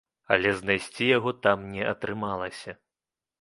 Але 0.35 0.53
знайсці 0.61 1.09
яго 1.17 1.33
там 1.47 1.67
не 1.75 1.83
атрымалася. 1.93 2.77